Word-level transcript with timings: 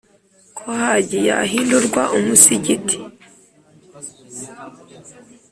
ko 0.57 0.69
Hagi 0.81 1.17
yahindurwa 1.29 2.03
umusigiti. 2.17 2.95